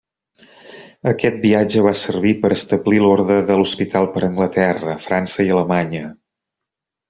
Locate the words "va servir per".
1.89-2.51